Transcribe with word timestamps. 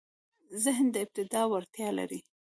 ذهن 0.63 0.85
د 0.93 0.95
ابداع 1.05 1.45
وړتیا 1.49 1.89
لري. 1.99 2.19